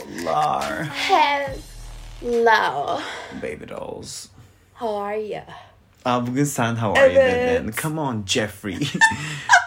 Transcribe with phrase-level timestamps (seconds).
[0.00, 0.86] Hellolar.
[2.20, 3.00] Hello.
[3.42, 4.28] Baby dolls.
[4.74, 5.42] How are you?
[6.04, 7.60] Aa, bugün sen how are you Evet.
[7.60, 7.72] dedin.
[7.82, 8.78] Come on Jeffrey.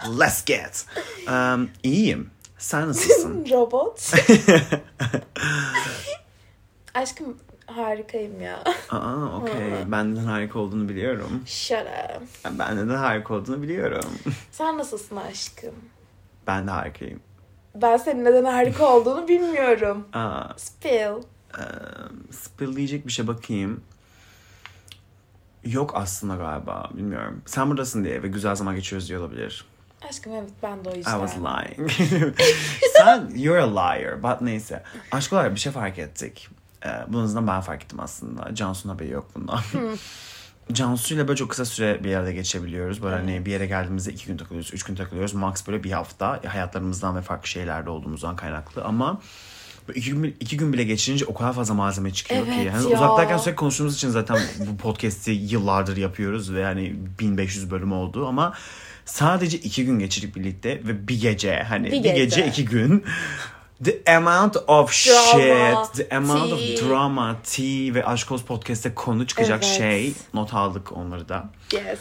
[0.18, 0.86] Let's get.
[1.28, 2.30] Um, iyiyim.
[2.58, 3.46] Sen nasılsın?
[3.50, 4.12] Robot.
[6.94, 8.64] Aşkım harikayım ya.
[8.90, 9.72] Aa, okey.
[9.86, 11.42] Benden harika olduğunu biliyorum.
[11.46, 12.58] Shut up.
[12.58, 14.18] Benden de harika olduğunu biliyorum.
[14.52, 15.74] Sen nasılsın aşkım?
[16.46, 17.20] Ben de harikayım.
[17.74, 20.08] Ben senin neden harika olduğunu bilmiyorum.
[20.12, 21.08] Aa, Spill.
[21.08, 21.22] um,
[22.32, 23.80] spill diyecek bir şey bakayım.
[25.64, 26.90] Yok aslında galiba.
[26.94, 27.42] Bilmiyorum.
[27.46, 29.64] Sen buradasın diye ve güzel zaman geçiyoruz diye olabilir.
[30.08, 31.26] Aşkım evet ben de o I yüzden.
[31.26, 31.90] was lying.
[32.96, 34.22] Sen, you're a liar.
[34.22, 34.82] But neyse.
[35.12, 36.48] Aşk olarak bir şey fark ettik.
[36.86, 38.54] Ee, bunun ben fark ettim aslında.
[38.54, 39.58] Cansu'nun haberi yok bundan.
[40.72, 43.02] Cansu ile böyle çok kısa süre bir yerde geçebiliyoruz.
[43.02, 45.34] Böyle hani bir yere geldiğimizde iki gün takılıyoruz, üç gün takılıyoruz.
[45.34, 48.84] Max böyle bir hafta hayatlarımızdan ve farklı şeylerde olduğumuzdan kaynaklı.
[48.84, 49.20] Ama
[49.94, 52.50] iki gün, iki gün bile geçirince o kadar fazla malzeme çıkıyor ki.
[52.56, 52.96] Evet Yani ya.
[52.96, 58.54] uzaktayken sürekli konuştuğumuz için zaten bu podcast'i yıllardır yapıyoruz ve yani 1500 bölüm oldu ama
[59.04, 62.14] sadece iki gün geçirip birlikte ve bir gece hani bir, Bir gece.
[62.24, 62.46] gece.
[62.46, 63.04] iki gün
[63.84, 66.74] The amount of Drama, shit, the amount tea.
[66.74, 69.76] of drama, tea ve Aşk Olsun Podcast'te konu çıkacak Evet.
[69.78, 70.12] şey.
[70.34, 71.44] Not aldık onları da.
[71.72, 71.98] Yes.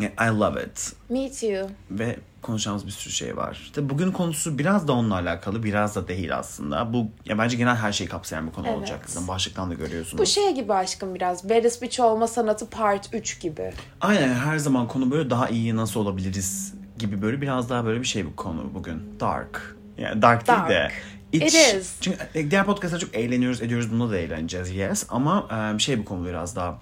[0.00, 0.92] I love it.
[1.08, 1.70] Me too.
[1.90, 3.58] Ve konuşacağımız bir sürü şey var.
[3.62, 6.92] İşte bugün konusu biraz da onunla alakalı, biraz da değil aslında.
[6.92, 8.78] Bu ya bence genel her şeyi kapsayan bir konu Evet.
[8.78, 9.00] olacak.
[9.06, 10.22] Zaten başlıktan da görüyorsunuz.
[10.22, 11.50] Bu şey gibi aşkım biraz.
[11.50, 13.72] Venice Beach olma sanatı part 3 gibi.
[14.00, 18.06] Aynen her zaman konu böyle daha iyi nasıl olabiliriz gibi böyle biraz daha böyle bir
[18.06, 19.20] şey bu konu bugün.
[19.20, 19.76] Dark.
[19.98, 20.74] Yani dark, değil de.
[20.74, 20.92] Dark.
[21.32, 21.94] iç- It is.
[22.00, 25.06] Çünkü e, diğer podcast'ta çok eğleniyoruz ediyoruz bunda da eğleneceğiz yes.
[25.08, 26.78] Ama e, şey bu konu biraz daha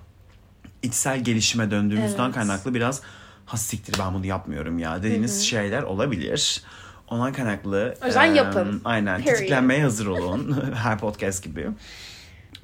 [0.83, 2.35] içsel gelişime döndüğümüzden Evet.
[2.35, 3.03] kaynaklı biraz
[3.47, 6.63] ha siktir ben bunu yapmıyorum ya dediğiniz şeyler olabilir.
[7.09, 7.95] Ondan kaynaklı.
[8.03, 8.81] O yüzden e, yapın.
[8.85, 9.23] Aynen.
[9.23, 9.37] Period.
[9.39, 10.65] Tetiklenmeye hazır olun.
[10.75, 11.69] her podcast gibi.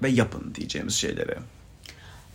[0.02, 1.34] Ve yapın diyeceğimiz şeyleri.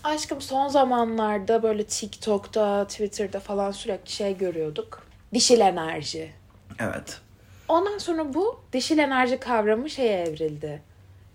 [0.03, 5.03] Aşkım son zamanlarda böyle TikTok'ta, Twitter'da falan sürekli şey görüyorduk.
[5.33, 6.31] Dişil enerji.
[6.79, 7.21] Evet.
[7.67, 10.81] Ondan sonra bu dişil enerji kavramı şeye evrildi.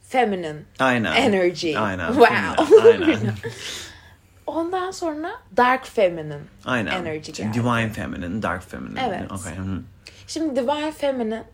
[0.08, 0.62] Feminine.
[0.78, 1.12] Aynen.
[1.12, 1.78] Energy.
[1.78, 2.08] Aynen.
[2.08, 2.88] Wow.
[2.88, 3.18] Aynen.
[4.46, 6.38] Ondan sonra dark feminine.
[6.64, 6.92] Aynen.
[6.92, 7.54] Energy geldi.
[7.54, 9.00] Divine feminine, dark feminine.
[9.08, 9.32] Evet.
[9.32, 9.56] Okay.
[9.56, 9.82] hı.
[10.26, 11.44] Şimdi divine feminine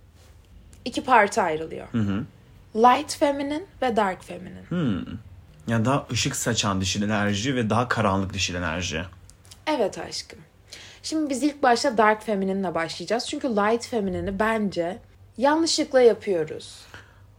[0.85, 1.87] iki parça ayrılıyor.
[2.77, 5.01] Light feminine ve dark feminine.
[5.67, 9.03] Yani daha ışık saçan dişil enerji ve daha karanlık dişil enerji.
[9.67, 10.39] Evet aşkım.
[11.05, 13.29] Şimdi biz ilk başta dark feminine'le başlayacağız.
[13.29, 14.99] Çünkü light feminine'i bence
[15.39, 16.85] yanlışlıkla yapıyoruz.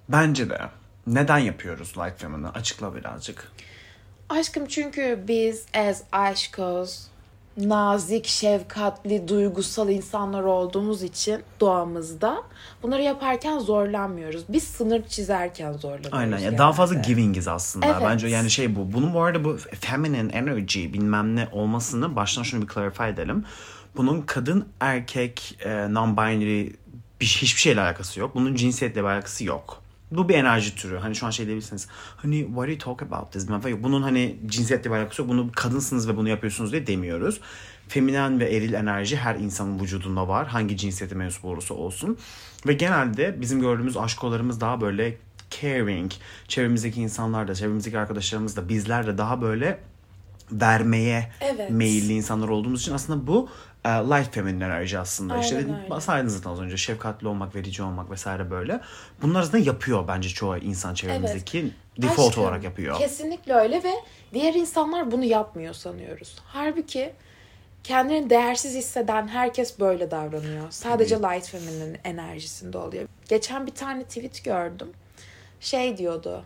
[0.10, 0.60] Bence de.
[1.08, 2.48] Neden yapıyoruz light feminine?
[2.48, 3.52] Açıkla birazcık.
[4.30, 7.08] Aşkım çünkü biz as aşkoz
[7.58, 12.44] nazik, şefkatli, duygusal insanlar olduğumuz için doğamızda
[12.84, 14.44] bunları yaparken zorlanmıyoruz.
[14.50, 16.14] Biz sınır çizerken zorlanıyoruz.
[16.14, 16.58] Aynen ya genelde.
[16.58, 17.86] daha fazla givingiz aslında.
[17.86, 18.02] Evet.
[18.02, 18.94] Bence yani şey bu.
[18.94, 23.46] Bunun bu arada bu feminine energy bilmem ne olmasını baştan şunu bir clarify edelim.
[23.98, 26.74] Bunun kadın erkek e, non-binary
[27.22, 28.36] bir, hiçbir şeyle alakası yok.
[28.36, 29.85] Bunun cinsiyetle bir alakası yok.
[30.12, 30.98] Bu bir enerji türü.
[30.98, 31.88] Hani şu an şey diyebilirsiniz.
[32.18, 33.50] Hani why do you talk about this?
[33.50, 33.84] Yok.
[33.84, 35.30] Bunun hani cinsiyetle bir alakası yok.
[35.30, 37.42] Bunu kadınsınız ve bunu yapıyorsunuz diye demiyoruz.
[37.88, 40.48] Feminen ve eril enerji her insanın vücudunda var.
[40.48, 42.18] Hangi cinsiyete mensup olursa olsun.
[42.68, 45.18] Ve genelde bizim gördüğümüz aşkolarımız daha böyle
[45.50, 46.12] caring.
[46.48, 49.80] Çevremizdeki insanlar da, çevremizdeki arkadaşlarımız da, bizler de daha böyle
[50.52, 51.70] vermeye Evet.
[51.70, 53.50] meyilli insanlar olduğumuz için aslında bu
[53.86, 55.34] light feminine enerji aslında.
[55.34, 56.02] Aynen işte öyle.
[56.02, 58.82] saydınız zaten az önce şefkatli olmak, verici olmak vesaire böyle.
[59.22, 62.98] Bunlar aslında yapıyor bence çoğu insan çevremizdeki default Aşkım, olarak yapıyor.
[62.98, 63.94] Kesinlikle öyle ve
[64.34, 66.36] diğer insanlar bunu yapmıyor sanıyoruz.
[66.46, 67.14] Halbuki
[67.84, 70.68] kendini değersiz hisseden herkes böyle davranıyor.
[70.70, 73.08] Sadece light feminine enerjisinde oluyor.
[73.30, 74.88] Geçen bir tane tweet gördüm.
[75.60, 76.44] Şey diyordu.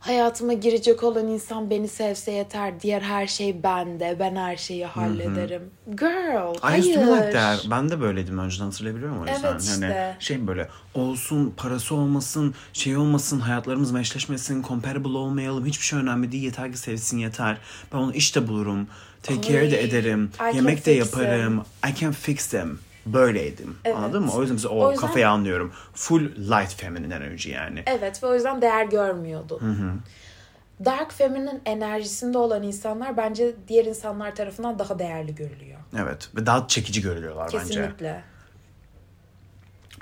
[0.00, 2.80] Hayatıma girecek olan insan beni sevse yeter.
[2.80, 4.16] Diğer her şey bende.
[4.18, 5.62] Ben her şeyi hallederim.
[5.96, 6.84] Girl, I hayır.
[6.84, 7.66] used to be like that.
[7.70, 9.50] Ben de böyleydim önceden hatırlayabiliyorum o yüzden.
[9.52, 9.86] Evet işte.
[9.86, 15.66] Yani şey böyle olsun, parası olmasın, şey olmasın, hayatlarımız meşleşmesin, comparable olmayalım.
[15.66, 16.42] Hiçbir şey önemli değil.
[16.44, 17.58] Yeter ki sevsin yeter.
[17.92, 18.86] Ben onu işte bulurum.
[19.22, 20.30] Take care de ederim.
[20.52, 21.22] I Yemek de fix them.
[21.22, 21.64] yaparım.
[21.90, 22.78] I can fix them.
[23.12, 23.76] Böyleydim.
[23.84, 23.96] Evet.
[23.96, 24.32] Anladın mı?
[24.32, 25.72] O yüzden mesela o, O yüzden- kafayı anlıyorum.
[25.94, 27.82] Full light feminine enerji yani.
[27.86, 29.60] Evet ve o yüzden değer görmüyordun.
[30.84, 35.80] Dark feminine enerjisinde olan insanlar bence diğer insanlar tarafından daha değerli görülüyor.
[35.98, 36.28] Evet.
[36.36, 37.58] Ve daha çekici görülüyorlar bence.
[37.58, 38.22] Kesinlikle.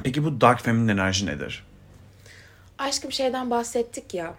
[0.05, 1.65] Peki bu dark feminine enerji nedir?
[2.79, 4.35] Aşkım şeyden bahsettik ya.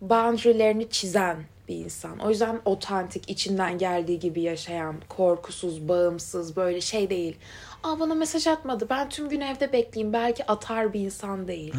[0.00, 1.36] Boundary'lerini çizen
[1.68, 2.18] bir insan.
[2.18, 7.36] O yüzden otantik, içinden geldiği gibi yaşayan, korkusuz, bağımsız, böyle şey değil.
[7.82, 8.86] Aa bana mesaj atmadı.
[8.90, 10.12] Ben tüm gün evde bekleyeyim.
[10.12, 11.74] Belki atar bir insan değil.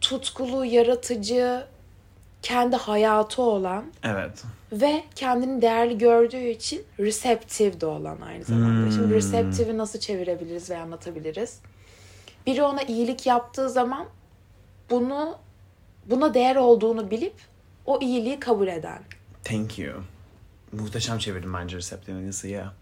[0.00, 1.66] Tutkulu, yaratıcı,
[2.42, 4.42] kendi hayatı olan Evet.
[4.72, 8.90] ve kendini değerli gördüğü için receptive de olan aynı zamanda.
[8.90, 11.60] Şimdi receptive'i nasıl çevirebiliriz ve anlatabiliriz?
[12.46, 14.06] Biri ona iyilik yaptığı zaman
[14.90, 15.36] bunu
[16.06, 17.34] buna değer olduğunu bilip
[17.86, 19.02] o iyiliği kabul eden.
[19.44, 19.92] Thank you.
[20.72, 22.72] Muhteşem çevirdim bence nasıl ya.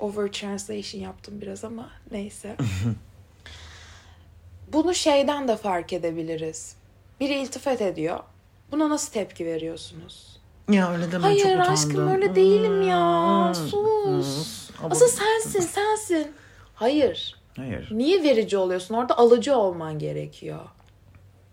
[0.00, 2.56] Over translation yaptım biraz ama neyse.
[4.72, 6.76] bunu şeyden de fark edebiliriz.
[7.20, 8.20] Biri iltifat ediyor.
[8.72, 10.40] Buna nasıl tepki veriyorsunuz?
[10.70, 11.72] Ya öyle deme Hayır çok utandım.
[11.72, 13.46] aşkım öyle değilim ya.
[13.46, 13.54] Hmm.
[13.54, 14.70] Sus.
[14.82, 16.32] Ama- Asıl sensin sensin.
[16.74, 17.40] Hayır.
[17.56, 17.88] Hayır.
[17.92, 18.94] Niye verici oluyorsun?
[18.94, 20.60] Orada alıcı olman gerekiyor.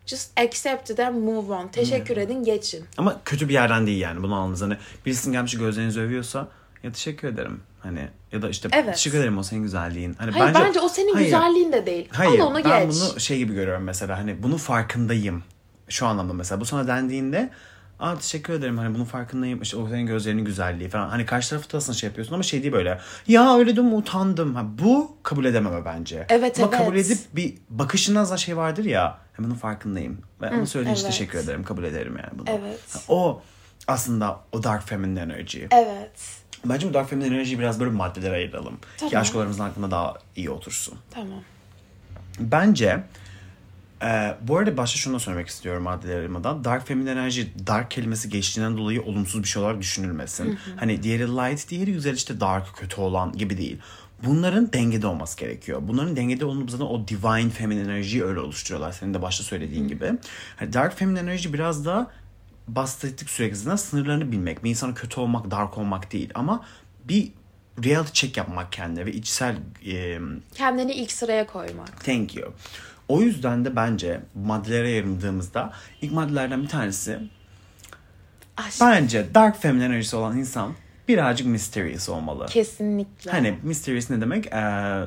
[0.10, 1.68] Just accept it and move on.
[1.68, 2.86] Teşekkür edin geçin.
[2.98, 4.62] Ama kötü bir yerden değil yani bunu alınız.
[4.62, 6.48] Hani birisinin gelmiş gözlerinizi övüyorsa
[6.84, 7.62] ya teşekkür ederim.
[7.80, 8.94] Hani ya da işte Evet.
[8.96, 10.14] teşekkür ederim o senin güzelliğin.
[10.14, 11.26] Hani Hayır bence, o senin Hayır.
[11.26, 12.10] güzelliğin de değil.
[12.12, 12.96] Hayır Al onu ben geç.
[13.12, 15.44] bunu şey gibi görüyorum mesela hani bunun farkındayım.
[15.90, 17.50] Şu anlamda mesela bu sana dendiğinde
[18.00, 21.10] Aa teşekkür ederim hani bunun farkındayım işte o senin gözlerinin güzelliği falan.
[21.10, 24.56] Hani karşı tarafı aslında şey yapıyorsun ama şey değil böyle ya öyle de mi utandım.
[24.56, 26.26] Ha, bu kabul edememe bence.
[26.30, 27.06] Evet, ama kabul evet.
[27.06, 30.22] edip bir bakışınızda şey vardır ya "Ha, bunun farkındayım.
[30.42, 31.14] Ve onu söylediğin için evet.
[31.18, 32.50] teşekkür ederim kabul ederim yani bunu.
[32.50, 32.80] Evet.
[32.94, 33.42] Ha, O
[33.88, 35.68] aslında o dark feminine enerji.
[35.72, 36.12] Evet.
[36.66, 38.80] Bence bu dark feminine enerjiyi biraz böyle maddelere ayıralım.
[38.98, 39.10] Tamam.
[39.10, 40.98] Ki aşkolarımızın hakkında daha iyi otursun.
[41.12, 41.40] Tamam.
[42.40, 43.04] Bence
[44.04, 46.64] e, bu arada başta şunu da söylemek istiyorum maddeler ayırmadan.
[46.64, 50.60] Dark feminine enerji dark kelimesi geçtiğinden dolayı olumsuz bir şey olarak düşünülmesin.
[50.76, 53.78] Hani diğeri light, diğeri güzel işte dark, kötü olan gibi değil.
[54.24, 55.82] Bunların dengede olması gerekiyor.
[55.84, 58.92] Bunların dengede olup zaten o divine feminine enerjiyi öyle oluşturuyorlar.
[58.92, 60.14] Senin de başta söylediğin gibi.
[60.56, 62.12] Hani dark feminine enerji biraz da
[62.68, 64.64] bahsettik sürekli sınırlarını bilmek.
[64.64, 66.30] Bir insana kötü olmak, dark olmak değil.
[66.36, 66.66] Ama
[67.04, 67.32] bir
[67.84, 69.56] reality check yapmak kendine ve içsel
[69.86, 70.20] e,
[70.56, 72.06] Kendini ilk sıraya koymak.
[72.06, 72.54] Thank you.
[73.10, 77.20] O yüzden de bence maddelere ayırındığımızda ilk maddelerden bir tanesi
[78.58, 78.82] Aşk.
[78.82, 80.74] bence dark feminine enerjisi olan insan
[81.08, 82.46] birazcık mysterious olmalı.
[82.46, 83.32] Kesinlikle.
[83.32, 84.48] Hani mysterious ne demek?
[84.48, 85.02] Ee,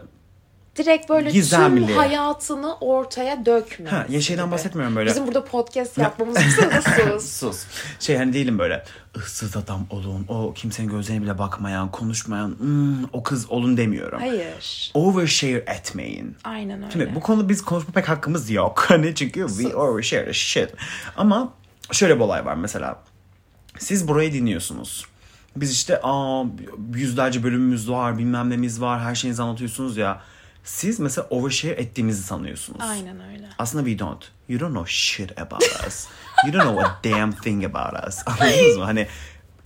[0.77, 1.87] Direkt böyle Gizemli.
[1.87, 3.91] tüm hayatını ortaya dökme.
[3.91, 5.11] ha, ya şeyden bahsetmiyorum böyle.
[5.11, 7.25] Bizim burada podcast yapmamız sus.
[7.41, 7.65] Sus.
[8.01, 8.85] Şey hani değilim böyle
[9.17, 14.19] ıssız adam olun, o kimsenin gözlerine bile bakmayan, konuşmayan, "Hmm, o kız olun demiyorum.
[14.21, 14.91] Hayır.
[14.95, 16.37] Overshare etmeyin.
[16.45, 16.93] Aynen öyle.
[16.93, 18.85] Şimdi bu konuda biz konuşma pek hakkımız yok.
[18.89, 20.69] Hani çünkü we overshare shit.
[21.17, 21.53] Ama
[21.93, 23.03] şöyle bir olay var mesela.
[23.79, 25.05] Siz burayı dinliyorsunuz.
[25.57, 26.45] Biz işte aa
[26.95, 30.21] yüzlerce bölümümüz var, bilmem nemiz var, her şeyinizi anlatıyorsunuz ya.
[30.65, 32.81] Siz mesela overshare ettiğimizi sanıyorsunuz.
[32.83, 33.47] Aynen öyle.
[33.59, 34.25] Aslında we don't.
[34.49, 36.07] You don't know shit about us.
[36.47, 38.19] You don't know a damn thing about us.
[38.27, 38.85] Anladınız mı?
[38.85, 39.07] Hani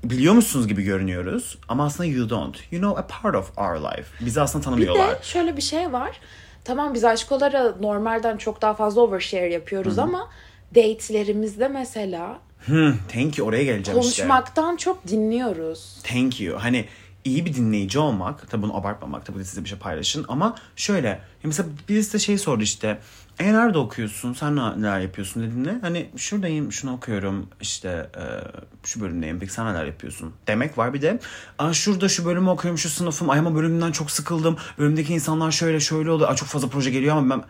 [0.04, 2.56] biliyor musunuz gibi görünüyoruz ama aslında you don't.
[2.72, 4.24] You know a part of our life.
[4.24, 5.10] Bizi aslında Bir tanımıyorlar.
[5.10, 6.20] de şöyle bir şey var.
[6.64, 10.30] Tamam biz aşkolara normalden çok daha fazla overshare yapıyoruz ama
[10.74, 14.22] date'lerimizde mesela Hmm, thank you oraya geleceğim işte.
[14.22, 15.98] konuşmaktan çok dinliyoruz.
[16.02, 16.58] Thank you.
[16.62, 16.84] Hani
[17.26, 21.20] iyi bir dinleyici olmak, tabii bunu abartmamak, tabii de size bir şey paylaşın ama şöyle,
[21.44, 22.98] mesela birisi de şey sordu işte,
[23.38, 25.42] e nerede okuyorsun, sen ne- neler yapıyorsun?
[25.42, 28.22] dediğinde, hani şuradayım, şunu okuyorum, işte e,
[28.84, 30.32] şu bölümdeyim, peki sen neler yapıyorsun?
[30.46, 30.94] demek var.
[30.94, 31.20] Bir de,
[31.58, 35.80] Aa, şurada şu bölümü okuyorum, şu sınıfım, ay ama bölümünden çok sıkıldım, bölümdeki insanlar şöyle
[35.80, 37.44] şöyle oluyor, Ay, çok fazla proje geliyor ama ben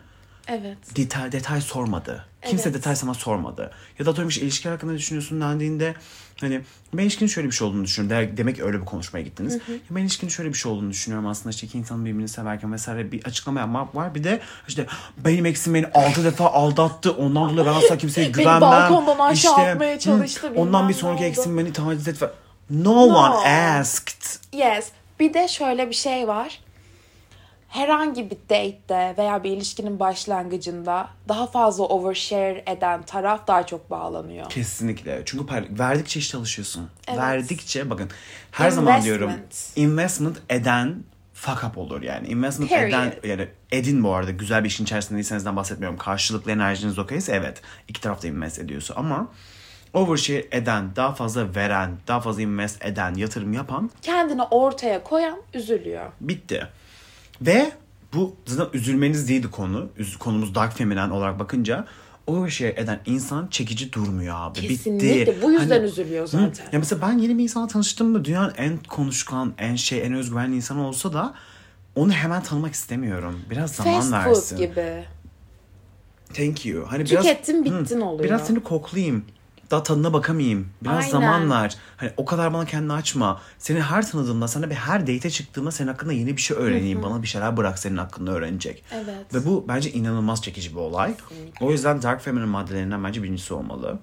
[0.47, 0.77] Evet.
[0.95, 2.25] detay, detay sormadı.
[2.45, 2.77] Kimse Evet.
[2.79, 3.71] detay sana sormadı.
[3.99, 5.93] Ya da atıyorum işte ilişki hakkında düşünüyorsun dendiğinde
[6.41, 6.61] hani
[6.93, 8.27] ben ilişkinin şöyle bir şey olduğunu düşünüyorum.
[8.33, 9.53] De- demek ki öyle bir konuşmaya gittiniz.
[9.53, 13.11] Ya ben ilişkinin şöyle bir şey olduğunu düşünüyorum aslında işte iki insan birbirini severken vesaire
[13.11, 14.15] bir açıklama yapmak var.
[14.15, 14.85] Bir de işte
[15.17, 17.11] benim eksim beni altı defa aldattı.
[17.11, 18.61] Ondan dolayı ben asla kimseye güvenmem.
[18.61, 22.19] balkondan aşağı İşte, atmaya hı, çalıştı, Ondan bilmem bir sonraki eksim beni taciz etti.
[22.19, 22.33] falan.
[22.69, 24.39] No, one asked.
[24.53, 24.87] Yes.
[25.19, 26.59] Bir de şöyle bir şey var.
[27.67, 34.49] Herhangi bir date'de veya bir ilişkinin başlangıcında daha fazla overshare eden taraf daha çok bağlanıyor.
[34.49, 35.21] Kesinlikle.
[35.25, 35.45] Çünkü
[35.79, 36.89] verdikçe işte alışıyorsun.
[37.07, 37.19] Evet.
[37.19, 38.09] Verdikçe bakın
[38.51, 39.77] her zaman diyorum Investment.
[39.77, 42.27] investment eden fuck up olur yani.
[42.27, 42.89] Investment Period.
[42.89, 45.97] eden yani edin bu arada güzel bir işin içerisinde değilsenizden bahsetmiyorum.
[45.97, 47.61] Karşılıklı enerjiniz okeyse evet.
[47.87, 49.27] iki tarafta invest ediyorsa ama
[49.93, 56.11] overshare eden, daha fazla veren, daha fazla invest eden, yatırım yapan Kendini ortaya koyan üzülüyor.
[56.21, 56.67] bitti.
[57.41, 57.71] Ve
[58.13, 59.89] bu zaten üzülmeniz değildi konu.
[59.99, 61.85] Üz- Konumuz dark feminen olarak bakınca
[62.27, 64.59] o şey eden insan çekici durmuyor abi.
[64.67, 65.21] Kesinlikle.
[65.21, 65.35] Bitti.
[65.41, 66.27] Bu yüzden Hani- üzülüyor Hı.
[66.27, 66.65] zaten.
[66.71, 70.55] Ya mesela ben yeni bir insanla tanıştım mı dünyanın en konuşkan, en şey, en özgüvenli
[70.55, 71.33] insanı olsa da
[71.95, 73.39] onu hemen tanımak istemiyorum.
[73.49, 74.55] Biraz zaman Fast versin.
[74.57, 75.03] food gibi.
[76.33, 76.85] Thank you.
[76.89, 78.23] Hani biraz, Tükettin, bittin oluyor.
[78.23, 79.25] Biraz seni koklayayım.
[79.71, 80.69] Daha tadına bakamayayım.
[80.81, 81.09] Biraz Aynen.
[81.09, 81.75] zaman ver.
[81.97, 83.41] Hani o kadar bana kendini açma.
[83.59, 87.03] Seni her tanıdığımda, sana bir her date'e çıktığımda senin hakkında yeni bir şey öğreneyim.
[87.03, 88.83] Bana bir şeyler bırak senin hakkında öğrenecek.
[88.93, 89.33] Evet.
[89.33, 91.13] Ve bu bence inanılmaz çekici bir olay.
[91.61, 93.99] O yüzden Dark Feminine maddelerinden bence birincisi olmalı.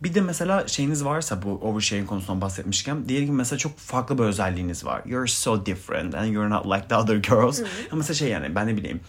[0.00, 4.22] Bir de mesela şeyiniz varsa bu oversharing konusundan bahsetmişken diyelim ki mesela çok farklı bir
[4.22, 5.02] özelliğiniz var.
[5.06, 7.60] You're so different and you're not like the other girls.
[7.60, 9.00] Ya mesela şey yani ben ne bileyim.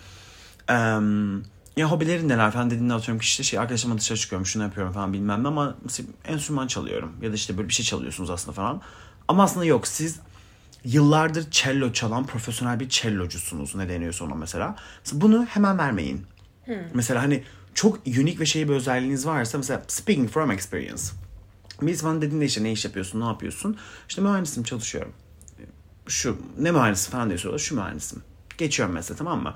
[0.69, 1.43] em,
[1.77, 5.13] ya hobilerin neler falan dediğinde atıyorum ki işte şey arkadaşımla dışarı çıkıyorum şunu yapıyorum falan
[5.13, 8.81] bilmem ne ama mesela enstrüman çalıyorum ya da işte böyle bir şey çalıyorsunuz aslında falan.
[9.27, 10.19] Ama aslında yok siz
[10.83, 14.75] yıllardır cello çalan profesyonel bir cellocusunuz ne deniyorsa ona mesela.
[15.03, 16.25] Mesela bunu hemen vermeyin.
[16.93, 21.03] Mesela hani çok unik ve şey bir özelliğiniz varsa mesela speaking from experience.
[21.81, 23.77] Biz bana dediğinde işte ne iş yapıyorsun, ne yapıyorsun?
[24.09, 25.13] İşte mühendisim, çalışıyorum.
[26.07, 27.59] Şu ne mühendisi falan diye soruyorlar.
[27.59, 28.23] Şu mühendisim.
[28.57, 29.53] Geçiyorum mesela tamam mı?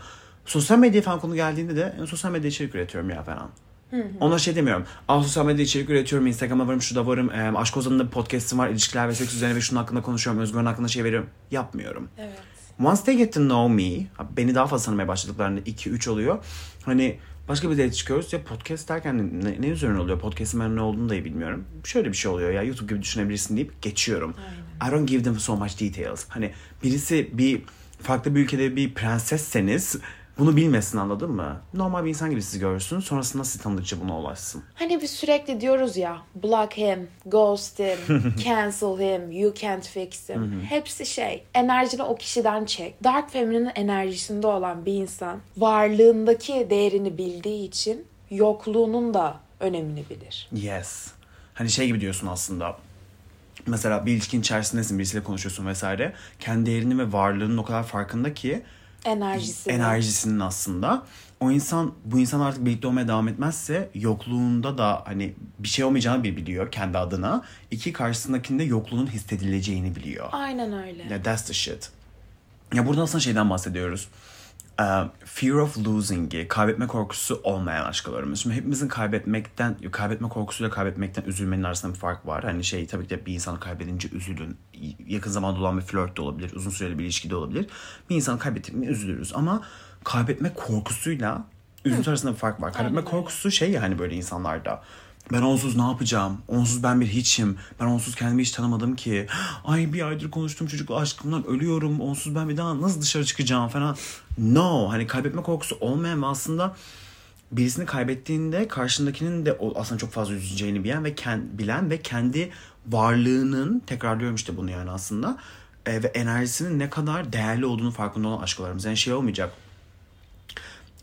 [0.50, 3.50] Sosyal medya falan konu geldiğinde de "E, sosyal medya içerik üretiyorum ya falan.
[4.20, 4.86] Ona şey demiyorum.
[5.08, 6.28] Aa sosyal medya içerik üretiyorum.
[6.28, 7.32] Instagram'a varım, şurada varım.
[7.32, 8.70] E, Aşk Ozan'ın da bir podcast'im var.
[8.70, 10.42] İlişkiler ve seks üzerine ve şunun hakkında konuşuyorum.
[10.42, 11.30] Özgür'ün hakkında şey veriyorum.
[11.52, 12.08] Yapmıyorum.
[12.18, 12.40] Evet.
[12.84, 16.38] Once they get to know me, beni daha fazla tanımaya başladıklarında 2-3 oluyor.
[16.86, 20.20] Hani başka bir date çıkıyoruz ya podcast derken ne, ne üzerine oluyor?
[20.20, 21.66] Podcast'ın ben ne olduğunu da bilmiyorum.
[21.84, 24.36] Şöyle bir şey oluyor ya YouTube gibi düşünebilirsin deyip geçiyorum.
[24.88, 26.26] I don't give them so much details.
[26.30, 26.52] Hani
[26.84, 27.62] birisi bir
[28.02, 29.96] farklı bir ülkede bir prensesseniz
[30.40, 31.62] bunu bilmesin anladın mı?
[31.74, 33.00] Normal bir insan gibi sizi görsün.
[33.00, 34.64] Sonrasında sizi tanıdıkça buna ulaşsın.
[34.76, 37.98] Hani biz sürekli diyoruz ya block him, ghost him,
[38.44, 40.62] cancel him, you can't fix him.
[40.70, 43.04] Hepsi şey enerjini o kişiden çek.
[43.04, 50.50] Dark Feminine'in enerjisinde olan bir insan varlığındaki değerini bildiği için yokluğunun da önemini bilir.
[50.52, 51.08] Yes.
[51.54, 52.78] Hani şey gibi diyorsun aslında.
[53.68, 56.14] Mesela bir ilişkin içerisindesin, birisiyle konuşuyorsun vesaire.
[56.40, 58.64] Kendi değerini ve varlığının o kadar farkında ki
[59.06, 59.70] Enerjisi.
[59.70, 61.04] enerjisinin aslında.
[61.40, 66.24] O insan bu insan artık birlikte olmaya devam etmezse yokluğunda da hani bir şey olmayacağını
[66.24, 67.44] bir biliyor kendi adına.
[67.72, 70.30] İki karşısındakinde yokluğunun hissedileceğini biliyor.
[70.32, 71.04] Aynen öyle.
[71.04, 71.90] Ya that's the shit.
[72.74, 74.08] Ya burada aslında şeyden bahsediyoruz.
[75.26, 78.40] Fear of losing'i, kaybetme korkusu olmayan aşklarımız.
[78.40, 82.44] Şimdi hepimizin kaybetmekten, kaybetme korkusuyla kaybetmekten üzülmenin arasında bir fark var.
[82.44, 84.58] Hani şey tabii ki de bir insanı kaybedince üzülün.
[85.08, 87.68] Yakın zamanda olan bir flört de olabilir, uzun süreli bir ilişki de olabilir.
[88.10, 89.36] Bir insanı kaybettik mi üzülürüz.
[89.36, 89.62] Ama
[90.04, 91.46] kaybetme korkusuyla
[91.86, 92.74] üzüntü arasında bir fark var.
[92.74, 94.84] Kaybetme korkusu şey ya hani böyle insanlarda.
[95.32, 96.38] Ben onsuz ne yapacağım?
[96.48, 97.58] Onsuz ben bir hiçim.
[97.80, 99.28] Ben onsuz kendimi hiç tanımadım ki.
[99.66, 102.02] Ay bir aydır konuştuğum çocukla aşkımdan ölüyorum.
[102.02, 103.96] Onsuz ben bir daha nasıl dışarı çıkacağım falan.
[104.38, 104.90] No.
[104.90, 106.76] Hani kaybetme korkusu olmayan ve aslında
[107.52, 112.52] birisini kaybettiğinde karşındakinin de aslında çok fazla üzüleceğini bilen ve kend, bilen ve kendi
[112.88, 115.38] varlığının tekrarlıyorum işte bunu yani aslında
[115.86, 118.86] e, ve enerjisinin ne kadar değerli olduğunu farkında olan aşklarımız.
[118.86, 119.54] Yani şey olmayacak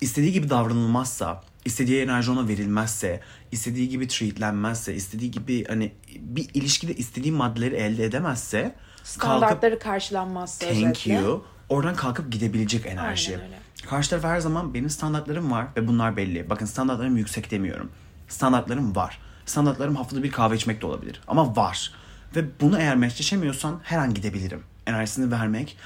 [0.01, 3.21] istediği gibi davranılmazsa, istediği enerji ona verilmezse,
[3.53, 10.67] istediği gibi treatlenmezse, istediği gibi hani bir ilişkide istediği maddeleri elde edemezse kalkıp Standartları karşılanmazsa
[10.67, 11.15] thank özetle.
[11.15, 13.33] you oradan kalkıp gidebilecek enerji.
[13.33, 13.57] Aynen öyle.
[13.89, 16.51] Karşı taraf her zaman benim standartlarım var ve bunlar belli.
[16.51, 17.91] Bakın standartlarım yüksek demiyorum.
[18.29, 19.19] Standartlarım var.
[19.47, 21.21] Standartlarım haftada bir kahve içmek de olabilir.
[21.27, 21.93] Ama var.
[22.37, 24.63] Ve bunu eğer meşleşemiyorsan her an gidebilirim.
[24.87, 25.77] Enerjisini vermek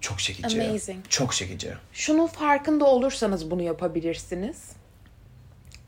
[0.00, 0.62] çok çekici.
[0.62, 1.04] Amazing.
[1.08, 1.74] Çok çekici.
[1.92, 4.56] Şunun farkında olursanız bunu yapabilirsiniz.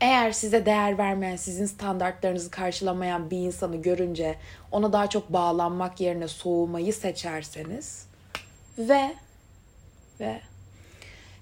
[0.01, 4.35] Eğer size değer vermeyen, sizin standartlarınızı karşılamayan bir insanı görünce
[4.71, 8.07] ona daha çok bağlanmak yerine soğumayı seçerseniz
[8.77, 9.15] ve
[10.19, 10.41] ve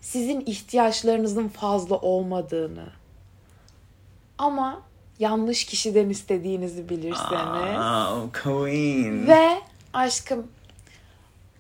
[0.01, 2.86] sizin ihtiyaçlarınızın fazla olmadığını
[4.38, 4.81] ama
[5.19, 9.27] yanlış kişiden istediğinizi bilirseniz Oh, queen.
[9.27, 9.50] ve
[9.93, 10.48] aşkım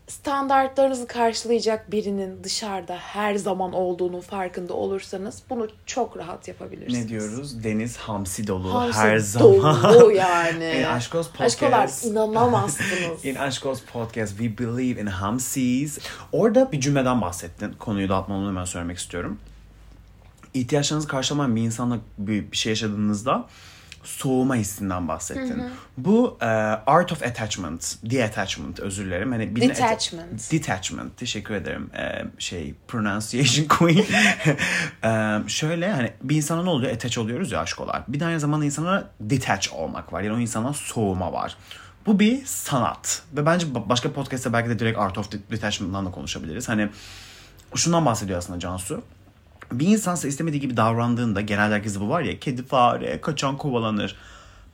[0.07, 7.03] standartlarınızı karşılayacak birinin dışarıda her zaman olduğunun farkında olursanız bunu çok rahat yapabilirsiniz.
[7.03, 7.63] Ne diyoruz?
[7.63, 9.83] Deniz hamsi dolu Hamsi her zaman.
[9.93, 10.71] dolu yani.
[10.79, 12.05] In Aşkolar Podcast.
[12.05, 13.23] inanamazsınız.
[13.25, 15.99] In Aşkoz Podcast we believe in hamsies.
[16.31, 17.73] Orada bir cümleden bahsettin.
[17.73, 19.39] Konuyu dağıtmamı hemen söylemek istiyorum.
[20.53, 23.45] İhtiyaçlarınızı karşılamayan bir insanla bir, bir şey yaşadığınızda
[24.03, 25.63] soğuma hissinden bahsettin.
[25.97, 29.31] Bu e, art of attachment, detachment özür dilerim.
[29.31, 30.51] Hani Detachment.
[30.51, 31.17] detachment.
[31.17, 31.89] Teşekkür ederim.
[31.97, 34.05] E, şey pronunciation queen.
[35.03, 36.91] e, şöyle hani bir insana ne oluyor?
[36.91, 38.03] Attach oluyoruz ya aşkolar.
[38.07, 40.21] Bir de aynı zamanda insana detach olmak var.
[40.21, 41.57] Yani o insana soğuma var.
[42.05, 43.21] Bu bir sanat.
[43.33, 46.69] Ve bence ba- başka podcast'ta belki de direkt art of detachment'dan da konuşabiliriz.
[46.69, 46.89] Hani
[47.75, 49.01] şundan bahsediyor aslında Cansu.
[49.79, 54.15] Bir insan size istemediği gibi davrandığında genelde herkese bu var ya kedi fare kaçan kovalanır.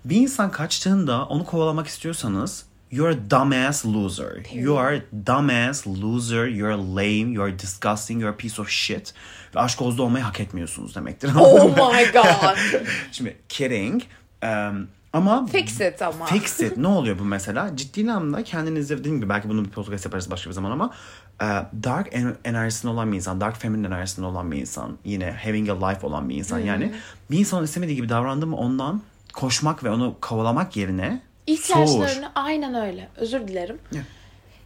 [0.06, 4.46] Bir insan kaçtığında onu kovalamak istiyorsanız you're a dumbass loser.
[4.53, 6.46] You are a dumbass loser.
[6.48, 7.34] You're lame.
[7.34, 8.22] You're disgusting.
[8.22, 9.13] You're a piece of shit.
[9.56, 11.32] Ve aşk oldu olmayı hak etmiyorsunuz demektir.
[11.39, 12.58] oh my god.
[13.12, 14.03] Şimdi kidding.
[14.44, 16.25] Um, Ama Fix it ama.
[16.25, 16.77] Fix it.
[16.77, 17.75] ne oluyor bu mesela?
[17.75, 20.91] Ciddi anlamda kendinizi dediğim gibi belki bunu bir podcast yaparız başka bir zaman ama
[21.84, 25.88] dark en- enerjisinde olan bir insan, dark feminine enerjisinde olan bir insan, yine having a
[25.88, 26.93] life olan bir insan yani
[27.31, 29.01] bir insanın istemediği gibi davrandı mı ondan
[29.34, 32.31] koşmak ve onu kovalamak yerine İhtiyaçlarını soğur.
[32.36, 33.10] aynen öyle.
[33.17, 33.79] Özür dilerim.
[33.91, 34.01] Ya.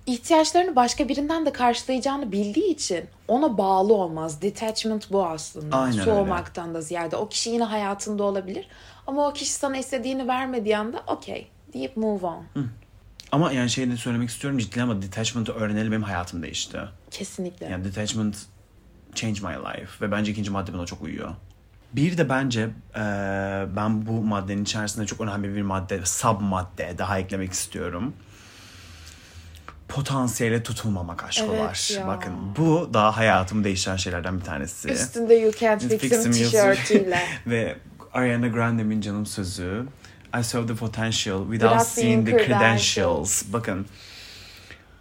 [0.05, 4.41] İhtiyaçlarını başka birinden de karşılayacağını bildiği için ona bağlı olmaz.
[4.41, 5.77] Detachment bu aslında.
[5.77, 6.03] Aynen öyle.
[6.11, 7.15] Soğumaktan da ziyade.
[7.15, 8.67] O kişi yine hayatında olabilir.
[9.07, 12.45] Ama o kişi sana istediğini vermediği anda okey deyip move on.
[13.33, 16.79] Ama yani şey de söylemek istiyorum ciddi ama detachment'ı öğrenelim benim hayatım değişti.
[17.11, 17.65] Kesinlikle.
[17.65, 18.37] Yani detachment
[19.15, 21.31] change my life ve bence ikinci madde buna çok uyuyor.
[21.93, 23.01] Bir de bence e,
[23.75, 28.13] ben bu maddenin içerisinde çok önemli bir madde, sub madde daha eklemek istiyorum.
[29.87, 31.67] Potansiyele tutulmamak aşkolar.
[31.67, 32.07] Evet ya.
[32.07, 34.89] Bakın bu da hayatımı değiştiren şeylerden bir tanesi.
[34.89, 37.19] Üstünde You Can't Fix Him tişörtüyle.
[37.47, 37.75] Ve
[38.13, 39.85] Ariana Grande'min canım sözü.
[40.39, 43.43] I saw the potential without Without seeing the credentials.
[43.53, 43.85] Bakın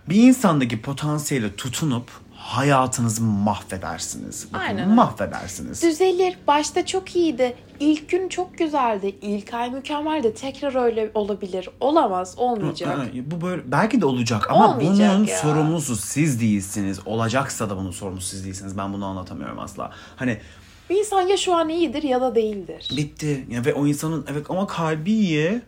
[0.09, 4.49] bir insandaki potansiyele tutunup hayatınızı mahvedersiniz.
[4.53, 5.83] Bakın, Aynen mahvedersiniz.
[5.83, 6.39] Düzelir.
[6.47, 7.57] Başta çok iyiydi.
[7.81, 9.17] İlk gün çok güzeldi.
[9.23, 10.35] İlk ay mükemmeldi.
[10.35, 11.69] Tekrar öyle olabilir.
[11.81, 12.35] Olamaz.
[12.37, 12.99] Olmayacak.
[13.15, 15.39] Bu böyle belki de olacak ama Olmayacak bunun ya.
[15.39, 17.01] sorumlusu siz değilsiniz.
[17.07, 18.79] Olacaksa da bunun sorumlusu siz değilsiniz.
[18.79, 19.91] Ben bunu anlatamıyorum asla.
[20.17, 20.39] Hani
[20.93, 22.89] Bir insan ya şu an iyidir ya da değildir.
[22.97, 23.47] bitti.
[23.51, 25.61] Ya ve o insanın evet ama kalbi iyi.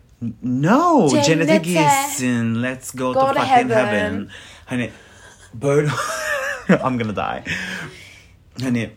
[0.43, 1.23] No, Cennete.
[1.25, 2.63] cennete gitsin.
[2.63, 3.69] Let's go, Go to, to fucking heaven.
[3.71, 4.27] heaven.
[4.65, 4.89] Hani
[5.53, 5.87] böyle
[6.69, 7.43] I'm gonna die.
[8.63, 8.89] Hani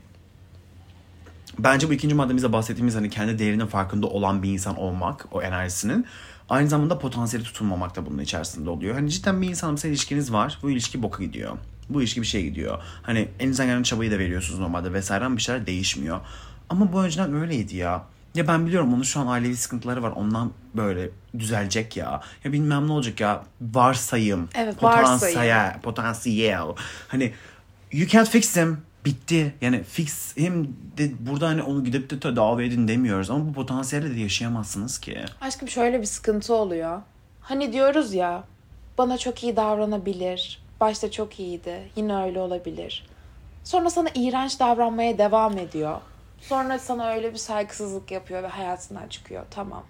[1.59, 6.07] bence bu ikinci maddemizde bahsettiğimiz hani kendi değerinin farkında olan bir insan olmak, o enerjisinin
[6.49, 8.95] aynı zamanda potansiyeli tutulmamak da bunun içerisinde oluyor.
[8.95, 10.59] Hani cidden bir insanla mesela ilişkiniz var.
[10.63, 11.59] Bu ilişki boka gidiyor.
[11.91, 12.79] Bu ilişki bir şeye gidiyor.
[13.03, 16.21] Hani elinizden gelen çabayı da veriyorsunuz normalde vesaire ama bir şeyler değişmiyor.
[16.69, 18.05] Ama bu önceden öyleydi ya.
[18.35, 20.11] Ya ben biliyorum onun şu an ailevi sıkıntıları var.
[20.11, 22.21] Ondan böyle düzelecek ya.
[22.45, 23.43] Ya bilmem ne olacak ya.
[23.61, 24.49] Varsayım.
[24.55, 26.63] Evet, potansiyel, potansiyel.
[27.09, 27.33] Hani
[27.93, 28.79] you can't fix him.
[29.05, 29.55] Bitti.
[29.61, 33.31] Yani fix him de burada hani onu gidip de tedavi edin demiyoruz.
[33.31, 35.19] Ama bu potansiyelde de yaşayamazsınız ki.
[35.41, 37.01] Aşkım şöyle bir sıkıntı oluyor.
[37.41, 38.45] Hani diyoruz ya
[38.99, 40.63] bana çok iyi davranabilir.
[40.81, 41.91] Başta çok iyiydi.
[41.97, 43.07] Yine öyle olabilir.
[43.65, 46.01] Sonra sana iğrenç davranmaya devam ediyor.
[46.41, 49.45] Sonra sana öyle bir saygısızlık yapıyor ve hayatından çıkıyor.
[49.51, 49.83] Tamam.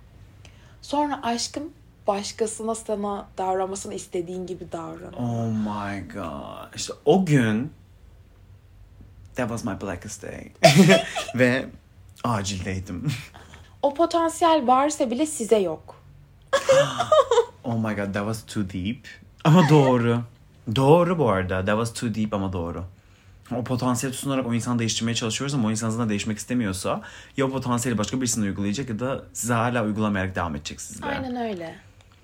[0.83, 1.73] Sonra aşkım
[2.07, 5.13] başkasına sana davranmasını istediğin gibi davranıyor.
[5.19, 6.75] Oh my god.
[6.75, 7.73] İşte o gün
[9.37, 10.53] that was my blackest day.
[11.35, 11.67] Ve
[12.25, 13.13] acildeydim.
[13.83, 16.03] O potansiyel varsa bile size yok.
[17.65, 19.09] Oh my god that was too deep.
[19.45, 20.23] Ama doğru.
[20.77, 21.65] Doğru bu arada.
[21.65, 22.85] That was too deep ama doğru.
[23.57, 27.01] O potansiyeli tutunarak o insanı değiştirmeye çalışıyoruz ama o insan zaten değişmek istemiyorsa
[27.37, 31.07] ya o potansiyeli başka birisine uygulayacak ya da size hala uygulamayarak devam edecek sizde.
[31.07, 31.75] Aynen öyle.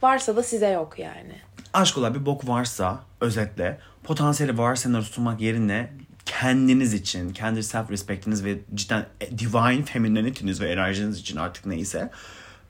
[0.03, 1.33] Varsa da size yok yani.
[1.73, 5.91] Aşk olan bir bok varsa özetle potansiyeli varsa tutulmak yerine
[6.27, 9.07] kendiniz için, kendi self respectiniz ve cidden
[9.39, 12.11] divine femininity'niz ve enerjiniz için artık neyse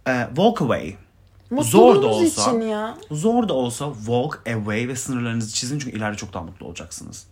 [0.09, 0.97] e, walk away.
[1.51, 2.95] Zor da Mutluluğunuz olsa, için ya.
[3.11, 7.27] zor da olsa walk away ve sınırlarınızı çizin çünkü ileride çok daha mutlu olacaksınız.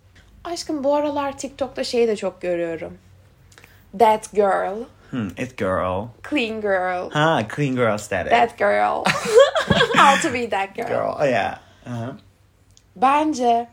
[0.44, 2.98] Aşkım bu aralar TikTok'ta şeyi de çok görüyorum.
[3.98, 4.77] That girl.
[5.11, 6.07] Hmm, it girl.
[6.31, 7.11] Clean girl.
[7.11, 8.31] Ha, clean girl static.
[8.31, 9.05] That girl.
[9.96, 10.87] How to be that girl.
[10.87, 11.14] girl.
[11.20, 11.59] Oh yeah.
[11.87, 12.16] Aha.
[12.96, 13.68] Bence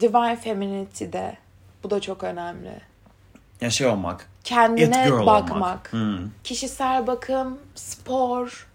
[0.00, 1.36] Divine Feminity'de
[1.82, 2.80] bu da çok önemli.
[3.60, 4.20] Ya şey olmak.
[4.20, 5.52] It Kendine girl bakmak.
[5.52, 5.92] olmak.
[5.92, 6.30] Hmm.
[6.44, 8.67] Kişisel bakım, spor,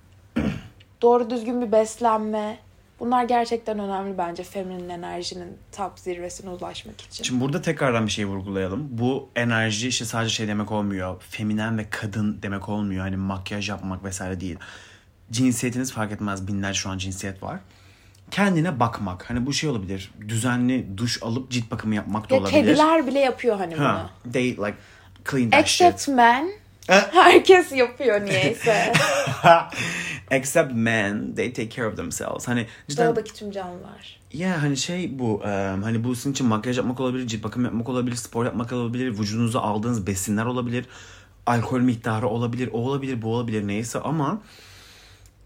[1.03, 2.57] doğru düzgün bir beslenme.
[2.99, 7.23] Bunlar gerçekten önemli bence feminin enerjinin top zirvesine ulaşmak için.
[7.23, 8.87] Şimdi burada tekrardan bir şey vurgulayalım.
[8.91, 11.21] Bu enerji işte sadece şey demek olmuyor.
[11.29, 13.01] Feminen ve kadın demek olmuyor.
[13.01, 14.57] Hani makyaj yapmak vesaire değil.
[15.31, 16.47] Cinsiyetiniz fark etmez.
[16.47, 17.59] Binler şu an cinsiyet var.
[18.31, 19.29] Kendine bakmak.
[19.29, 20.11] Hani bu şey olabilir.
[20.27, 22.61] Düzenli duş alıp cilt bakımı yapmak da Ya olabilir.
[22.61, 23.85] kediler bile yapıyor hani bunu.
[23.85, 24.75] Ha, they like
[25.31, 26.15] clean that Except shit.
[26.15, 26.51] men.
[26.87, 28.93] Herkes yapıyor niyeyse.
[30.31, 32.47] Except men, they take care of themselves.
[32.47, 34.19] Hani cidden Doğadaki tüm canlılar.
[34.33, 35.47] Ya hani şey bu e,
[35.83, 39.61] hani bu sizin için makyaj yapmak olabilir, cilt bakımı yapmak olabilir, spor yapmak olabilir, vücudunuza
[39.61, 40.85] aldığınız besinler olabilir,
[41.45, 44.41] alkol miktarı olabilir, o olabilir, bu olabilir neyse ama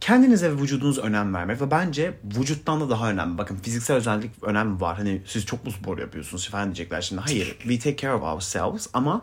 [0.02, 3.38] kendinize ve vücudunuza önem vermek ve bence vücuttan da daha önemli.
[3.38, 4.98] Bakın fiziksel özellik önemli var.
[4.98, 7.22] Hani siz çok mu spor yapıyorsunuz falan diyecekler şimdi.
[7.22, 9.22] Hayır, we take care of ourselves ama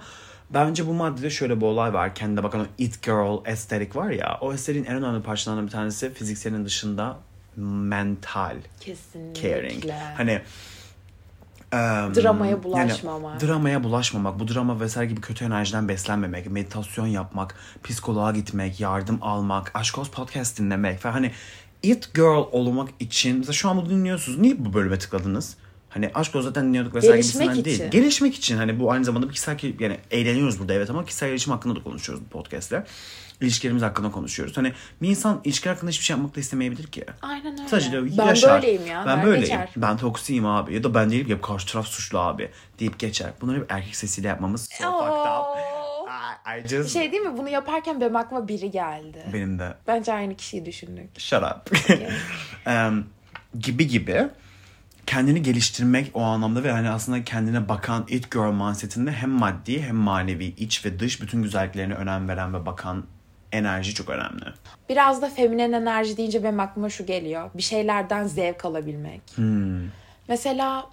[0.51, 2.15] bence bu maddede şöyle bir olay var.
[2.15, 4.39] Kendine bakan o it girl estetik var ya.
[4.41, 7.17] O estetiğin en önemli parçalarından bir tanesi fizikselin dışında
[7.57, 9.43] mental Kesinlikle.
[9.43, 9.85] caring.
[10.17, 10.41] Hani
[11.73, 13.43] Dramaya bulaşmamak.
[13.43, 17.55] Yani, dramaya bulaşmamak, bu drama vesaire gibi kötü enerjiden beslenmemek, meditasyon yapmak,
[17.85, 21.31] psikoloğa gitmek, yardım almak, Aşk Olsun podcast dinlemek falan hani
[21.83, 24.39] it girl olmak için mesela şu an bunu dinliyorsunuz.
[24.39, 25.57] Niye bu bölüme tıkladınız?
[25.95, 27.79] Hani aşk olsun zaten dinliyorduk vesaire Gelişmek gibisinden için.
[27.81, 27.91] değil.
[27.91, 31.53] Gelişmek için hani bu aynı zamanda bir kişisel yani eğleniyoruz burada evet ama kişisel gelişim
[31.53, 32.85] hakkında da konuşuyoruz bu podcast'te.
[33.41, 34.57] İlişkilerimiz hakkında konuşuyoruz.
[34.57, 37.05] Hani bir insan ilişki hakkında hiçbir şey yapmak da istemeyebilir ki.
[37.23, 37.69] Aynen öyle.
[37.69, 38.63] Sadece de ben yaşar.
[38.63, 39.05] böyleyim ya.
[39.07, 39.41] Ben ver böyleyim.
[39.47, 39.69] geçer.
[39.77, 40.75] Ben toksiyim abi.
[40.75, 43.31] Ya da ben değilim ya karşı taraf suçlu abi deyip geçer.
[43.41, 45.59] Bunları bir erkek sesiyle yapmamız so fucked up.
[46.65, 46.93] I- just...
[46.93, 47.39] Şey değil mi?
[47.39, 49.25] Bunu yaparken benim aklıma biri geldi.
[49.33, 51.21] Benim de Bence aynı kişiyi düşündük.
[51.21, 51.77] shut up.
[52.67, 53.05] Em,
[53.59, 54.29] gibi gibi
[55.14, 59.96] kendini geliştirmek o anlamda ve hani aslında kendine bakan it girl mindsetinde hem maddi hem
[59.96, 63.05] manevi iç ve dış bütün güzelliklerine önem veren ve bakan
[63.53, 64.44] enerji çok önemli.
[64.88, 67.50] Biraz da feminen enerji deyince benim aklıma şu geliyor.
[67.55, 69.20] Bir şeylerden zevk alabilmek.
[70.29, 70.87] Mesela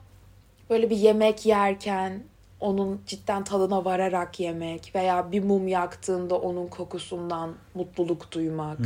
[0.70, 2.24] böyle bir yemek yerken
[2.60, 8.80] onun cidden tadına vararak yemek veya bir mum yaktığında onun kokusundan mutluluk duymak.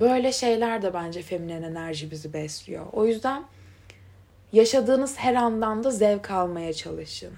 [0.00, 2.86] Böyle şeyler de bence feminen enerji bizi besliyor.
[2.92, 3.42] O yüzden
[4.52, 7.30] yaşadığınız her andan da zevk almaya çalışın.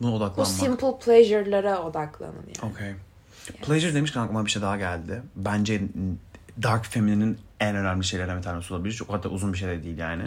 [0.00, 0.46] Buna Bu odaklanmak.
[0.46, 2.72] simple pleasure'lara odaklanın yani.
[2.72, 2.92] Okay.
[3.62, 5.22] Pleasure demişken aklıma bir şey daha geldi.
[5.36, 5.82] Bence
[6.62, 8.94] Dark Feminine'in en önemli şeylerden bir tanesi olabilir.
[8.94, 10.22] Çok hatta uzun bir şey de değil yani.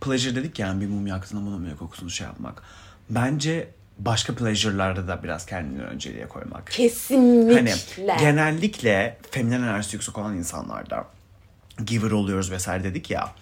[0.00, 2.62] Pleasure dedik yani bir mum yaktığında bu mum kokusunu şey yapmak.
[3.10, 6.66] Bence başka pleasure'larda da biraz kendini önceliğe koymak.
[6.66, 7.54] Kesinlikle.
[7.54, 11.06] Hani genellikle feminen enerjisi yüksek olan insanlarda
[11.86, 13.32] giver oluyoruz vesaire dedik ya.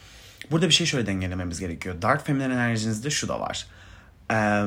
[0.51, 2.03] Burada bir şey şöyle dengelememiz gerekiyor.
[2.03, 3.67] Dark feminen enerjinizde şu da var.
[4.31, 4.65] Eee,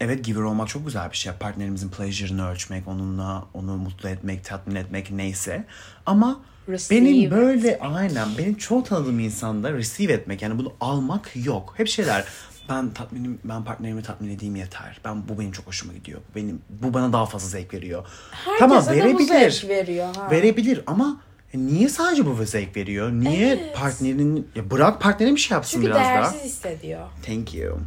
[0.00, 1.32] evet giver olmak çok güzel bir şey.
[1.32, 5.64] Partnerimizin pleasure'ını ölçmek, onunla onu mutlu etmek, tatmin etmek neyse.
[6.06, 11.74] Ama Receive benim böyle aynen benim çoğu tanıdığım insanda receive etmek yani bunu almak yok.
[11.76, 12.24] Hep şeyler
[12.68, 15.00] ben tatminim ben partnerimi tatmin edeyim yeter.
[15.04, 16.20] Ben bu benim çok hoşuma gidiyor.
[16.36, 18.06] Benim bu bana daha fazla zevk veriyor.
[18.30, 20.16] Herkese de bu zevk veriyor.
[20.16, 20.30] Ha.
[20.30, 21.20] Verebilir ama
[21.54, 23.10] niye sadece bu zevk veriyor?
[23.12, 23.76] Niye Evet.
[23.76, 26.44] partnerin ya bırak partnerin bir şey yapsın Çünkü biraz değersiz daha.
[26.44, 27.06] hissediyor.
[27.26, 27.78] Thank you.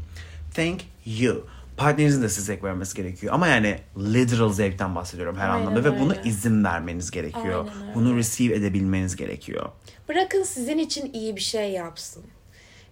[0.53, 1.45] Thank you.
[1.77, 3.33] Partnerinizin de size zevk vermesi gerekiyor.
[3.33, 7.65] Ama yani literal zevkten bahsediyorum her Aynen anlamda ve buna izin vermeniz gerekiyor.
[7.69, 7.95] Aynen öyle.
[7.95, 9.69] Bunu receive edebilmeniz gerekiyor.
[10.09, 12.23] Bırakın sizin için iyi bir şey yapsın.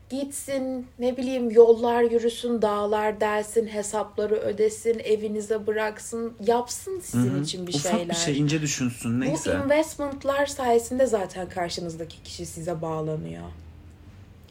[0.09, 7.73] Gitsin, ne bileyim yollar yürüsün, dağlar delsin, hesapları ödesin, evinize bıraksın, yapsın sizin için bir
[7.73, 8.09] Ufak şeyler.
[8.09, 9.59] bir şey ince düşünsün Bu neyse.
[9.65, 13.43] investmentlar sayesinde zaten karşınızdaki kişi size bağlanıyor.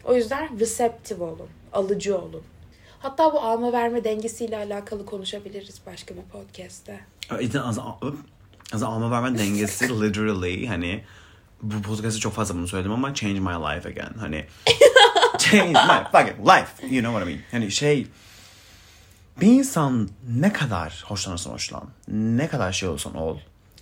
[0.05, 2.43] O yüzden receptive olun, alıcı olun.
[2.99, 7.01] Hatta bu alma verme dengesiyle alakalı konuşabiliriz başka bir podcast'te.
[7.65, 7.79] Az,
[8.75, 11.05] az alma verme dengesi literally hani
[11.63, 14.15] bu podcast'ta çok fazla bunu söyledim ama change my life again.
[14.21, 14.45] Hani
[15.51, 16.87] change my fucking life.
[16.91, 17.41] You know what I mean?
[17.51, 18.07] Hani şey
[19.41, 23.39] bir insan ne kadar hoşlanırsan hoşlan, ne kadar şey olsan ol.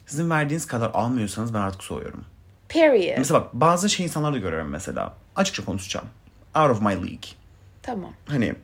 [0.07, 2.25] Sizin verdiğiniz kadar almıyorsanız ben artık soğuyorum.
[2.69, 3.19] Period.
[3.19, 5.15] Mesela bak bazı şey insanları da görüyorum mesela.
[5.37, 6.07] Açıkça konuşacağım.
[6.55, 7.31] Out of my league.
[7.83, 8.13] Tamam.
[8.27, 8.55] Hani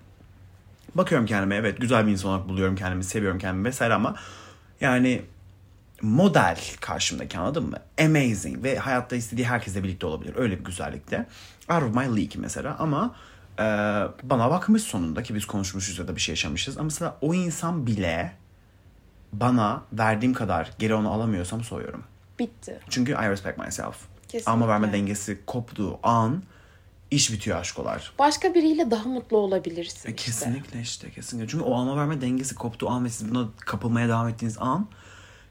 [0.94, 4.14] bakıyorum kendime evet güzel bir insan olarak buluyorum kendimi seviyorum kendimi vesaire ama
[4.80, 5.22] yani
[6.02, 7.76] model karşımdaki anladın mı?
[8.00, 10.34] Amazing ve hayatta istediği herkesle birlikte olabilir.
[10.36, 11.26] Öyle bir güzellikte.
[11.70, 13.14] Out of my league mesela ama
[13.58, 13.62] e,
[14.22, 16.78] bana bakmış sonunda ki biz konuşmuşuz ya da bir şey yaşamışız.
[16.78, 18.32] Ama mesela o insan bile
[19.32, 22.04] bana verdiğim kadar geri onu alamıyorsam soğuyorum.
[22.38, 22.80] Bitti.
[22.88, 23.96] Çünkü I respect myself.
[24.22, 24.50] Kesinlikle.
[24.50, 26.42] Ama verme dengesi koptuğu an
[27.10, 28.12] iş bitiyor aşkolar.
[28.18, 30.24] Başka biriyle daha mutlu olabilirsin E, işte.
[30.24, 31.48] Kesinlikle işte kesinlikle.
[31.48, 34.88] Çünkü o alma verme dengesi koptuğu an ve siz buna kapılmaya devam ettiğiniz an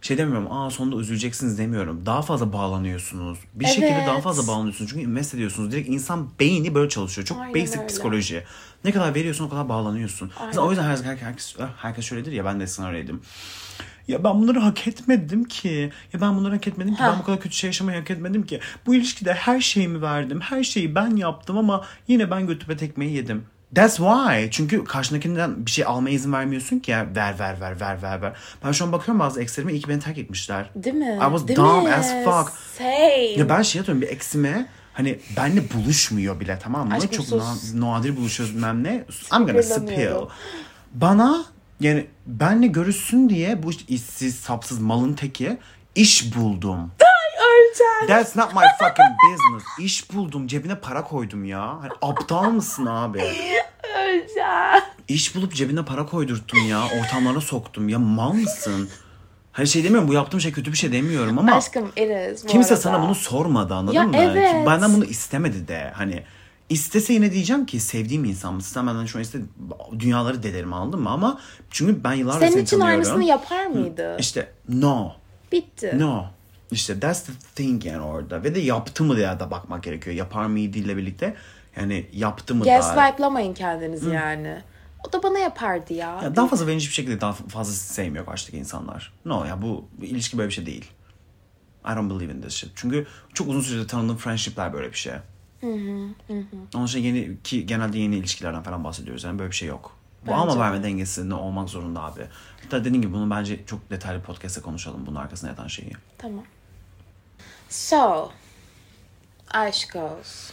[0.06, 2.06] şey demiyorum aa sonunda üzüleceksiniz demiyorum.
[2.06, 3.38] Daha fazla bağlanıyorsunuz.
[3.54, 4.08] Bir şekilde Evet.
[4.08, 4.92] daha fazla bağlanıyorsunuz.
[4.92, 5.72] Çünkü invest ediyorsunuz.
[5.72, 7.28] Direkt insan beyni böyle çalışıyor.
[7.28, 7.88] Çok Aynen basic öyle.
[7.88, 8.44] psikoloji.
[8.84, 10.32] Ne kadar veriyorsun o kadar bağlanıyorsun.
[10.40, 10.58] Aynen.
[10.58, 13.22] o yüzden her, her, herkes, herkes şöyledir ya ben de eskiden öyleydim.
[14.08, 15.92] Ya ben bunları hak etmedim ki.
[16.14, 17.04] Ya ben bunları hak etmedim ki.
[17.04, 17.12] Ha.
[17.14, 18.60] Ben bu kadar kötü şey yaşamayı hak etmedim ki.
[18.86, 20.42] Bu ilişkide her şeyimi verdim.
[20.42, 23.46] Her şeyi ben yaptım ama yine ben götüme tekmeyi yedim.
[23.76, 24.52] That's why.
[24.52, 28.34] Çünkü karşındakinden bir şey almaya izin vermiyorsun ki ya ver ver ver ver ver ver.
[28.66, 30.70] Ben şu an bakıyorum bazı ekslerime iyi ki beni terk etmişler.
[30.76, 31.18] Değil mi?
[31.22, 31.94] I was Değil dumb mi?
[31.94, 32.54] as fuck.
[32.78, 33.24] Same.
[33.38, 36.94] Ya ben şey atıyorum bir eksime hani benle buluşmuyor bile tamam mı?
[36.94, 37.74] Aşkım Çok sus.
[37.74, 39.06] na- nadir buluşuyoruz bilmem ne.
[39.34, 40.10] I'm gonna spill.
[40.94, 41.46] Bana
[41.80, 45.58] yani benle görüşsün diye bu işsiz sapsız malın teki
[45.96, 46.92] iş buldum.
[48.08, 49.64] That's not my fucking business.
[49.80, 51.62] İş buldum cebine para koydum ya.
[51.62, 53.20] Hani aptal mısın abi?
[53.98, 54.84] Öleceğim.
[55.08, 56.84] İş bulup cebine para koydurttum ya.
[57.02, 58.90] Ortamlara soktum ya mal mısın?
[59.52, 62.70] Hani şey demiyorum bu yaptığım şey kötü bir şey demiyorum ama Aşkım it is kimse
[62.74, 62.82] arada.
[62.82, 64.16] sana bunu sormadı anladın Ya mı?
[64.18, 64.68] evet.
[64.68, 66.24] Benden bunu istemedi de hani
[66.70, 68.74] İstese yine diyeceğim ki sevdiğim insan mısın?
[68.74, 69.40] Sen benden şu an iste
[70.00, 71.10] dünyaları delerim anladın mı?
[71.10, 71.40] Ama
[71.72, 73.02] çünkü ben yıllardır Senin seni için tanıyorum.
[73.06, 74.18] aynısını yapar mıydı?
[74.20, 75.12] İşte no.
[75.52, 75.94] Bitti.
[76.00, 76.26] No.
[76.72, 78.44] İşte that's the thing yani orada.
[78.44, 80.16] Ve de yaptı mı diye de bakmak gerekiyor.
[80.16, 81.36] Yapar mıydı ile birlikte.
[81.78, 82.70] Yani yaptı mı da.
[82.70, 84.62] Gaslightlamayın kendinizi yani.
[85.08, 86.20] O da bana yapardı ya.
[86.24, 89.14] Ya daha fazla beni hiçbir şekilde daha fazla sevmiyor karşıdaki insanlar.
[89.26, 90.92] No ya bu, ilişki böyle bir şey değil.
[91.86, 92.72] I don't believe in this shit.
[92.76, 95.14] Çünkü çok uzun süredir tanıdığım friendshipler böyle bir şey.
[96.76, 99.24] Onun için yeni ki genelde yeni ilişkilerden falan bahsediyoruz.
[99.24, 99.98] Yani böyle bir şey yok.
[100.26, 102.22] Bu Bence alma verme dengesi ne olmak zorunda abi.
[102.64, 105.92] Hatta dediğim gibi bunu bence çok detaylı podcast'te konuşalım bunun arkasında yatan şeyi.
[106.18, 106.44] Tamam.
[107.70, 108.32] So,
[109.52, 110.52] aşkos.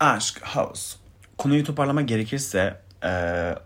[0.00, 0.96] Aşk, house.
[1.38, 3.08] Konuyu toparlamak gerekirse e,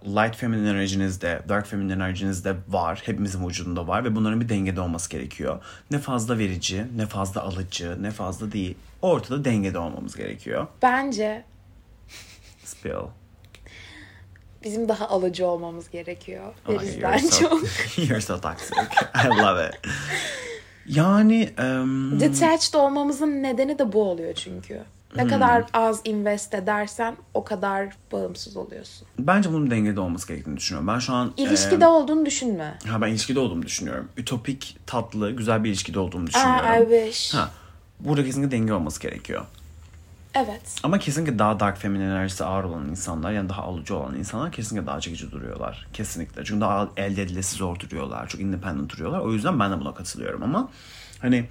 [0.05, 3.03] light feminine enerjiniz de, dark feminine enerjiniz de var.
[3.05, 5.63] Hepimizin vücudunda var ve bunların bir dengede olması gerekiyor.
[5.91, 8.77] Ne fazla verici, ne fazla alıcı, ne fazla değil.
[9.03, 10.67] Ortada dengede olmamız gerekiyor.
[10.83, 11.45] Bence
[12.65, 12.91] Spill.
[14.65, 16.55] Bizim daha alıcı olmamız gerekiyor.
[16.69, 17.63] Ay, Verizden you're so- çok.
[17.99, 18.77] you're so toxic.
[19.25, 19.75] I love it.
[20.87, 24.83] Yani em, Detached olmamızın nedeni de bu oluyor çünkü.
[25.17, 25.29] Ne Hmm.
[25.31, 29.09] kadar az invest edersen o kadar bağımsız oluyorsun.
[29.19, 30.89] bence bunun dengede olması gerektiğini düşünüyorum.
[30.89, 32.79] Ben şu an İlişkide em, olduğunu düşünme.
[32.89, 34.09] ha ben ilişkide olduğumu düşünüyorum.
[34.17, 36.83] Ütopik, tatlı, güzel bir ilişkide olduğumu Aa, düşünüyorum.
[36.83, 37.35] I wish.
[37.35, 37.51] Ha,
[38.01, 39.45] burada kesinlikle denge olması gerekiyor.
[40.35, 40.77] Evet.
[40.83, 44.87] Ama kesinlikle daha dark feminine enerjisi ağır olan insanlar yani daha alıcı olan insanlar kesinlikle
[44.87, 45.87] daha çekici duruyorlar.
[45.93, 46.45] Kesinlikle.
[46.45, 48.29] Çünkü daha elde edilesi zor duruyorlar.
[48.29, 49.21] Çok independent duruyorlar.
[49.21, 50.69] O yüzden ben de buna katılıyorum ama
[51.19, 51.47] hani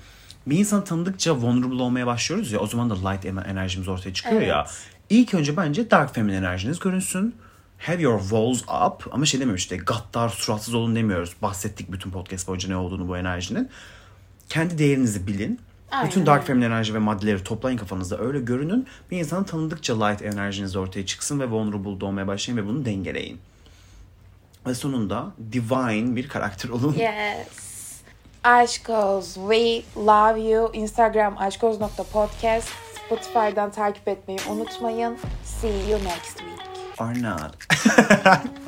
[0.48, 4.42] bir insanı tanıdıkça vulnerable olmaya başlıyoruz ya o zaman da light ener- enerjimiz ortaya çıkıyor
[4.42, 4.60] ya.
[4.68, 4.78] Evet.
[5.10, 7.36] İlk önce bence dark feminine enerjiniz görünsün.
[7.80, 9.08] Have your walls up.
[9.12, 11.36] Ama şey demiyoruz işte gaddar, suratsız olun demiyoruz.
[11.42, 13.70] Bahsettik bütün podcast boyunca ne olduğunu bu enerjinin.
[14.50, 15.60] Kendi değerinizi bilin.
[15.94, 18.88] Aynen Bütün dark feminine enerji ve maddeleri toplayın kafanızda öyle görünün.
[19.12, 23.40] Bir insanı tanıdıkça light enerjiniz ortaya çıksın ve vulnerable olmaya başlayın ve bunu dengeleyin.
[24.68, 26.94] Ve sonunda divine bir karakter olun.
[26.94, 28.02] Yes.
[28.44, 30.74] Aşkoz, we love you.
[30.74, 32.70] Instagram aşkoz.podcast.
[33.06, 35.18] Spotify'dan takip etmeyi unutmayın.
[35.44, 37.00] See you next week.
[37.00, 37.58] Or not.